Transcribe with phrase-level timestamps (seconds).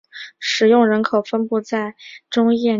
[0.39, 1.95] 使用人口分布在
[2.29, 2.69] 中叶尼塞河盆地。